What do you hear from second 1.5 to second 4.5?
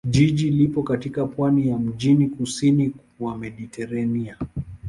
ya mjini kusini mwa Mediteranea.